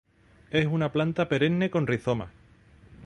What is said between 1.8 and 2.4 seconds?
rizomas.